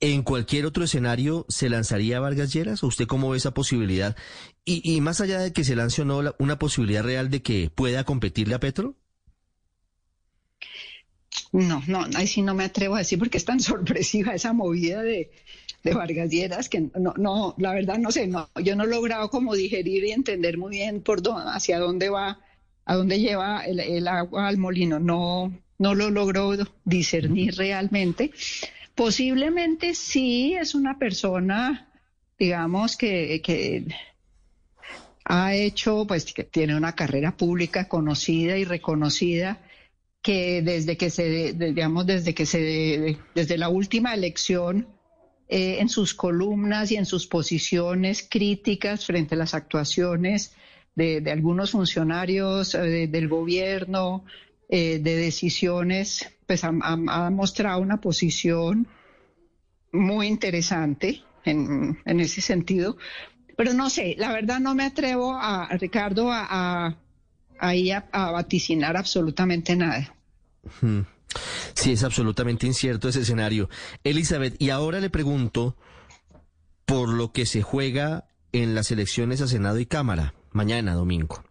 ¿En 0.00 0.22
cualquier 0.22 0.64
otro 0.64 0.84
escenario 0.84 1.44
se 1.48 1.68
lanzaría 1.68 2.20
Vargas 2.20 2.52
Lleras? 2.52 2.84
¿O 2.84 2.86
usted 2.86 3.06
cómo 3.06 3.30
ve 3.30 3.38
esa 3.38 3.52
posibilidad? 3.52 4.16
Y, 4.64 4.80
y 4.88 5.00
más 5.00 5.20
allá 5.20 5.40
de 5.40 5.52
que 5.52 5.64
se 5.64 5.74
lance 5.74 6.02
o 6.02 6.04
no, 6.04 6.34
una 6.38 6.58
posibilidad 6.58 7.02
real 7.02 7.30
de 7.30 7.42
que 7.42 7.70
pueda 7.74 8.04
competirle 8.04 8.54
a 8.54 8.60
Petro? 8.60 8.94
No, 11.52 11.82
no, 11.86 12.04
ahí 12.14 12.26
sí 12.26 12.42
no 12.42 12.54
me 12.54 12.64
atrevo 12.64 12.94
a 12.94 12.98
decir 12.98 13.18
porque 13.18 13.38
es 13.38 13.44
tan 13.44 13.60
sorpresiva 13.60 14.34
esa 14.34 14.52
movida 14.52 15.02
de, 15.02 15.30
de 15.82 15.94
Vargas 15.94 16.30
Lleras, 16.30 16.68
que 16.68 16.80
no, 16.80 17.14
no, 17.16 17.54
la 17.58 17.72
verdad 17.72 17.98
no 17.98 18.10
sé, 18.10 18.26
no, 18.26 18.48
yo 18.62 18.76
no 18.76 18.84
he 18.84 18.88
logrado 18.88 19.30
como 19.30 19.54
digerir 19.54 20.04
y 20.04 20.12
entender 20.12 20.58
muy 20.58 20.70
bien 20.70 21.02
por 21.02 21.22
dónde, 21.22 21.50
hacia 21.52 21.78
dónde 21.78 22.10
va, 22.10 22.40
a 22.88 22.96
dónde 22.96 23.20
lleva 23.20 23.66
el, 23.66 24.08
agua 24.08 24.48
al 24.48 24.56
molino, 24.56 24.98
no, 24.98 25.52
no 25.78 25.94
lo 25.94 26.10
logro 26.10 26.56
discernir 26.86 27.54
realmente. 27.54 28.32
Posiblemente 28.94 29.94
sí 29.94 30.54
es 30.54 30.74
una 30.74 30.98
persona, 30.98 31.92
digamos, 32.38 32.96
que, 32.96 33.42
que 33.44 33.84
ha 35.26 35.54
hecho, 35.54 36.06
pues 36.06 36.32
que 36.32 36.44
tiene 36.44 36.74
una 36.74 36.94
carrera 36.94 37.36
pública 37.36 37.88
conocida 37.88 38.56
y 38.56 38.64
reconocida 38.64 39.60
que 40.22 40.62
desde 40.62 40.96
que 40.96 41.10
se, 41.10 41.52
digamos, 41.52 42.06
desde 42.06 42.34
que 42.34 42.46
se, 42.46 43.18
desde 43.34 43.58
la 43.58 43.68
última 43.68 44.14
elección, 44.14 44.88
eh, 45.50 45.76
en 45.80 45.90
sus 45.90 46.14
columnas 46.14 46.90
y 46.90 46.96
en 46.96 47.04
sus 47.04 47.26
posiciones 47.26 48.26
críticas 48.28 49.04
frente 49.04 49.34
a 49.34 49.38
las 49.38 49.52
actuaciones 49.52 50.52
de, 50.98 51.30
algunos 51.30 51.70
funcionarios 51.70 52.74
eh, 52.74 53.06
del 53.06 53.28
gobierno, 53.28 54.24
eh, 54.68 54.98
de 54.98 55.16
decisiones, 55.16 56.28
pues 56.46 56.64
ha, 56.64 56.72
mostrado 56.72 57.80
una 57.80 58.00
posición 58.00 58.88
muy 59.92 60.26
interesante 60.26 61.22
en, 61.44 61.98
ese 62.04 62.40
sentido. 62.40 62.96
Pero 63.56 63.72
no 63.74 63.90
sé, 63.90 64.16
la 64.18 64.32
verdad 64.32 64.60
no 64.60 64.74
me 64.74 64.84
atrevo 64.84 65.34
a, 65.34 65.68
Ricardo 65.78 66.30
a, 66.32 66.96
a, 67.60 68.30
vaticinar 68.32 68.96
absolutamente 68.96 69.76
nada. 69.76 70.14
Sí, 71.74 71.92
es 71.92 72.02
absolutamente 72.02 72.66
incierto 72.66 73.08
ese 73.08 73.20
escenario. 73.20 73.68
Elizabeth, 74.02 74.56
y 74.58 74.70
ahora 74.70 74.98
le 74.98 75.10
pregunto 75.10 75.76
por 76.86 77.08
lo 77.08 77.32
que 77.32 77.46
se 77.46 77.62
juega 77.62 78.26
en 78.52 78.74
las 78.74 78.90
elecciones 78.90 79.40
a 79.40 79.46
Senado 79.46 79.78
y 79.78 79.86
Cámara 79.86 80.34
mañana, 80.52 80.94
domingo. 80.94 81.44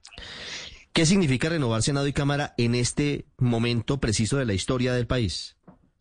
¿Qué 0.94 1.06
significa 1.06 1.50
renovar 1.50 1.84
Senado 1.84 2.08
y 2.08 2.14
Cámara 2.14 2.56
en 2.58 2.74
este 2.74 3.26
momento 3.38 4.00
preciso 4.00 4.38
de 4.38 4.46
la 4.46 4.54
historia 4.54 4.94
del 4.94 5.06
país? 5.06 5.56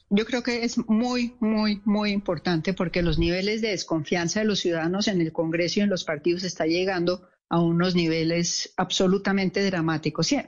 Yo 0.08 0.24
creo 0.24 0.42
que 0.42 0.64
es 0.64 0.78
muy, 0.88 1.34
muy, 1.40 1.82
muy 1.84 2.12
importante 2.12 2.72
porque 2.72 3.02
los 3.02 3.18
niveles 3.18 3.60
de 3.60 3.68
desconfianza 3.68 4.40
de 4.40 4.46
los 4.46 4.60
ciudadanos 4.60 5.08
en 5.08 5.20
el 5.20 5.32
Congreso 5.32 5.80
y 5.80 5.82
en 5.82 5.90
los 5.90 6.04
partidos 6.04 6.44
está 6.44 6.64
llegando 6.64 7.28
a 7.48 7.60
unos 7.60 7.94
niveles 7.94 8.72
absolutamente 8.76 9.64
dramáticos. 9.64 10.28
Sí, 10.28 10.38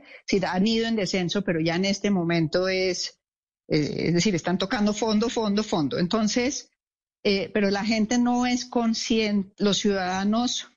han 0.43 0.67
ido 0.67 0.87
en 0.87 0.97
descenso, 0.97 1.43
pero 1.43 1.61
ya 1.61 1.76
en 1.76 1.85
este 1.85 2.11
momento 2.11 2.69
es, 2.69 3.21
eh, 3.69 4.07
es 4.07 4.14
decir, 4.14 4.35
están 4.35 4.59
tocando 4.59 4.93
fondo, 4.95 5.28
fondo, 5.28 5.62
fondo. 5.62 5.99
Entonces, 5.99 6.71
eh, 7.25 7.50
pero 7.52 7.71
la 7.71 7.85
gente 7.85 8.17
no 8.19 8.47
es 8.47 8.64
consciente, 8.64 9.52
los 9.59 9.78
ciudadanos 9.78 10.69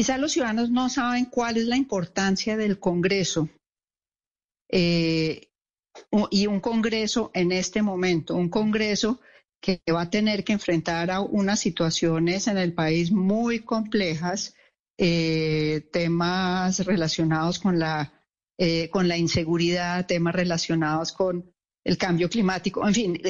Quizás 0.00 0.18
los 0.18 0.32
ciudadanos 0.32 0.70
no 0.70 0.88
saben 0.88 1.26
cuál 1.26 1.58
es 1.58 1.66
la 1.66 1.76
importancia 1.76 2.56
del 2.56 2.78
Congreso 2.80 3.50
eh, 4.70 5.50
y 6.30 6.46
un 6.46 6.60
Congreso 6.60 7.30
en 7.34 7.52
este 7.52 7.82
momento, 7.82 8.34
un 8.34 8.48
Congreso 8.48 9.20
que 9.60 9.82
va 9.92 10.00
a 10.00 10.08
tener 10.08 10.42
que 10.42 10.54
enfrentar 10.54 11.10
a 11.10 11.20
unas 11.20 11.60
situaciones 11.60 12.46
en 12.46 12.56
el 12.56 12.72
país 12.72 13.12
muy 13.12 13.60
complejas, 13.60 14.54
eh, 14.96 15.86
temas 15.92 16.78
relacionados 16.86 17.58
con 17.58 17.78
la, 17.78 18.24
eh, 18.56 18.88
con 18.88 19.06
la 19.06 19.18
inseguridad, 19.18 20.06
temas 20.06 20.34
relacionados 20.34 21.12
con 21.12 21.52
el 21.84 21.98
cambio 21.98 22.30
climático, 22.30 22.88
en 22.88 22.94
fin, 22.94 23.22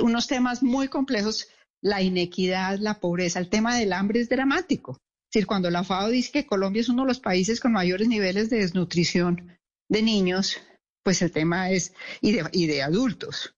unos 0.00 0.28
temas 0.28 0.62
muy 0.62 0.86
complejos, 0.86 1.48
la 1.80 2.00
inequidad, 2.00 2.78
la 2.78 3.00
pobreza, 3.00 3.40
el 3.40 3.48
tema 3.48 3.76
del 3.76 3.92
hambre 3.92 4.20
es 4.20 4.28
dramático 4.28 5.00
decir, 5.32 5.46
cuando 5.46 5.70
la 5.70 5.82
FAO 5.82 6.10
dice 6.10 6.30
que 6.30 6.46
Colombia 6.46 6.80
es 6.80 6.88
uno 6.88 7.02
de 7.02 7.08
los 7.08 7.20
países 7.20 7.58
con 7.58 7.72
mayores 7.72 8.06
niveles 8.08 8.50
de 8.50 8.58
desnutrición 8.58 9.58
de 9.88 10.02
niños, 10.02 10.58
pues 11.02 11.22
el 11.22 11.32
tema 11.32 11.70
es, 11.70 11.94
y 12.20 12.66
de, 12.66 12.82
adultos. 12.82 13.54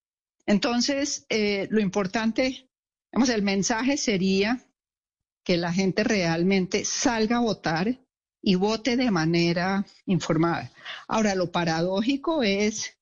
Entonces, 0.47 1.27
eh, 1.29 1.67
lo 1.71 1.81
importante, 1.81 2.69
digamos, 3.13 3.29
el 3.29 3.43
mensaje 3.43 3.97
sería 3.97 4.65
que 5.45 5.57
la 5.57 5.73
gente 5.73 6.05
realmente 6.05 6.85
salga 6.85 7.39
a 7.39 7.41
votar 7.41 8.01
y 8.41 8.55
vote 8.55 8.97
de 8.97 9.11
manera 9.11 9.85
informada. 10.07 10.71
Ahora, 11.09 11.35
lo 11.35 11.51
paradójico 11.51 12.43
es 12.43 12.99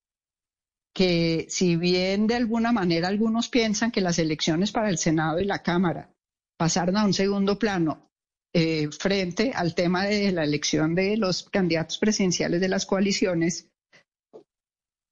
que 0.94 1.46
si 1.48 1.76
bien 1.76 2.26
de 2.26 2.36
alguna 2.36 2.72
manera 2.72 3.08
algunos 3.08 3.48
piensan 3.48 3.90
que 3.90 4.00
las 4.00 4.18
elecciones 4.18 4.72
para 4.72 4.88
el 4.88 4.98
Senado 4.98 5.40
y 5.40 5.44
la 5.44 5.62
Cámara 5.62 6.14
pasaron 6.56 6.96
a 6.96 7.04
un 7.04 7.14
segundo 7.14 7.58
plano 7.58 8.11
eh, 8.54 8.88
frente 8.90 9.52
al 9.54 9.74
tema 9.74 10.04
de 10.04 10.30
la 10.30 10.44
elección 10.44 10.94
de 10.94 11.16
los 11.16 11.44
candidatos 11.44 11.98
presidenciales 11.98 12.60
de 12.60 12.68
las 12.68 12.84
coaliciones, 12.84 13.68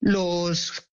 los, 0.01 0.87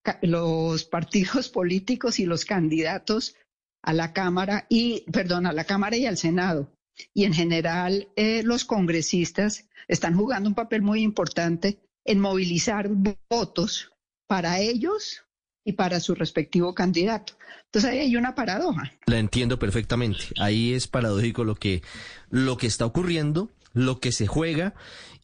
partidos 0.89 1.49
políticos 1.53 2.19
y 2.19 2.25
los 2.25 2.45
candidatos 2.45 3.36
a 3.83 3.93
la 3.93 4.13
Cámara 4.13 4.65
y, 4.69 5.03
perdón, 5.12 5.45
a 5.45 5.53
la 5.53 5.65
Cámara 5.65 5.97
y 5.97 6.05
al 6.05 6.17
Senado. 6.17 6.71
Y 7.13 7.25
en 7.25 7.33
general 7.33 8.07
eh, 8.15 8.43
los 8.43 8.65
congresistas 8.65 9.67
están 9.88 10.15
jugando 10.15 10.49
un 10.49 10.55
papel 10.55 10.81
muy 10.81 11.01
importante 11.01 11.79
en 12.05 12.19
movilizar 12.19 12.89
votos 13.29 13.91
para 14.27 14.60
ellos 14.60 15.26
y 15.67 15.73
para 15.73 15.99
su 15.99 16.15
respectivo 16.15 16.73
candidato. 16.73 17.34
Entonces 17.65 17.91
ahí 17.91 17.99
hay 17.99 18.15
una 18.15 18.36
paradoja. 18.36 18.93
La 19.06 19.19
entiendo 19.19 19.60
perfectamente. 19.60 20.27
Ahí 20.39 20.71
es 20.71 20.88
paradójico 20.88 21.43
lo 21.43 21.56
que, 21.56 21.84
lo 22.30 22.56
que 22.56 22.67
está 22.67 22.86
ocurriendo, 22.86 23.51
lo 23.73 23.99
que 23.99 24.13
se 24.13 24.27
juega 24.27 24.75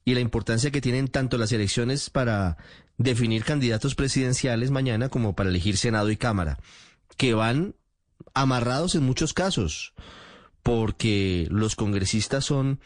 y 0.03 0.15
la 0.15 0.19
importancia 0.19 0.69
que 0.69 0.81
tienen 0.81 1.07
tanto 1.07 1.37
las 1.37 1.53
elecciones 1.53 2.09
para 2.09 2.57
definir 2.97 3.45
candidatos 3.45 3.95
presidenciales 3.95 4.69
mañana 4.69 5.07
como 5.07 5.33
para 5.33 5.49
elegir 5.49 5.77
Senado 5.77 6.11
y 6.11 6.17
Cámara, 6.17 6.59
que 7.15 7.33
van 7.33 7.75
amarrados 8.33 8.95
en 8.95 9.03
muchos 9.03 9.33
casos, 9.33 9.93
porque 10.61 11.47
los 11.51 11.77
congresistas 11.77 12.43
son 12.43 12.81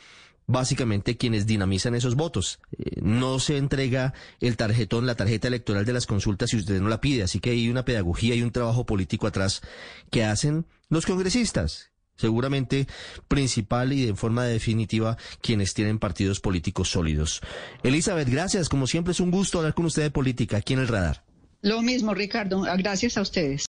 básicamente 0.47 1.17
quienes 1.17 1.45
dinamizan 1.45 1.93
esos 1.93 2.15
votos. 2.15 2.59
Eh, 2.77 3.01
no 3.01 3.39
se 3.39 3.57
entrega 3.57 4.13
el 4.39 4.57
tarjetón, 4.57 5.05
la 5.05 5.15
tarjeta 5.15 5.49
electoral 5.49 5.85
de 5.85 5.93
las 5.93 6.07
consultas 6.07 6.49
si 6.49 6.57
usted 6.57 6.81
no 6.81 6.89
la 6.89 7.01
pide. 7.01 7.23
Así 7.23 7.39
que 7.39 7.51
hay 7.51 7.69
una 7.69 7.85
pedagogía 7.85 8.33
y 8.33 8.41
un 8.41 8.51
trabajo 8.51 8.85
político 8.85 9.27
atrás 9.27 9.61
que 10.09 10.23
hacen 10.23 10.65
los 10.89 11.05
congresistas. 11.05 11.91
Seguramente 12.15 12.87
principal 13.27 13.93
y 13.93 14.05
de 14.05 14.15
forma 14.15 14.45
definitiva 14.45 15.17
quienes 15.39 15.75
tienen 15.75 15.99
partidos 15.99 16.39
políticos 16.39 16.89
sólidos. 16.89 17.41
Elizabeth, 17.83 18.27
gracias. 18.27 18.69
Como 18.69 18.87
siempre 18.87 19.11
es 19.11 19.19
un 19.19 19.29
gusto 19.29 19.59
hablar 19.59 19.75
con 19.75 19.85
usted 19.85 20.01
de 20.01 20.11
política 20.11 20.57
aquí 20.57 20.73
en 20.73 20.79
el 20.79 20.87
radar. 20.87 21.23
Lo 21.61 21.81
mismo, 21.81 22.13
Ricardo. 22.13 22.61
Gracias 22.77 23.17
a 23.17 23.21
ustedes. 23.21 23.63